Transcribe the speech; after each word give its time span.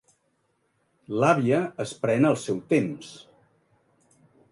L'àvia 1.23 1.59
es 1.85 1.93
pren 2.05 2.29
el 2.31 2.39
seu 2.45 2.57
temps. 2.73 3.11